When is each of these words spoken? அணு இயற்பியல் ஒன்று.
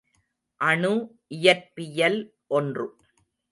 அணு 0.61 0.91
இயற்பியல் 1.35 2.19
ஒன்று. 2.47 2.87